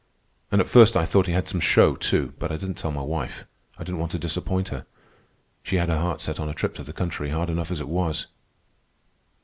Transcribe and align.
"And 0.51 0.59
at 0.59 0.67
first 0.67 0.97
I 0.97 1.05
thought 1.05 1.27
he 1.27 1.33
had 1.33 1.47
some 1.47 1.59
show, 1.59 1.93
too. 1.95 2.33
But 2.39 2.51
I 2.51 2.57
didn't 2.57 2.79
tell 2.79 2.89
my 2.91 3.03
wife. 3.03 3.45
I 3.77 3.83
didn't 3.83 3.99
want 3.99 4.11
to 4.13 4.17
disappoint 4.17 4.69
her. 4.69 4.87
She 5.61 5.75
had 5.75 5.89
her 5.89 5.99
heart 5.99 6.21
set 6.21 6.39
on 6.39 6.49
a 6.49 6.55
trip 6.55 6.73
to 6.77 6.83
the 6.83 6.91
country 6.91 7.29
hard 7.29 7.51
enough 7.51 7.69
as 7.69 7.79
it 7.81 7.87
was." 7.87 8.25